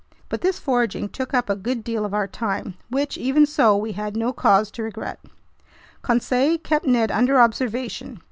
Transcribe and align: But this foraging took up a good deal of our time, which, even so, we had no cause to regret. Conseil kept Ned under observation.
But 0.29 0.41
this 0.41 0.57
foraging 0.57 1.09
took 1.09 1.31
up 1.31 1.47
a 1.47 1.55
good 1.55 1.83
deal 1.83 2.05
of 2.05 2.13
our 2.15 2.25
time, 2.27 2.73
which, 2.89 3.19
even 3.19 3.45
so, 3.45 3.77
we 3.77 3.91
had 3.91 4.17
no 4.17 4.33
cause 4.33 4.71
to 4.71 4.81
regret. 4.81 5.19
Conseil 6.01 6.57
kept 6.57 6.87
Ned 6.87 7.11
under 7.11 7.39
observation. 7.39 8.19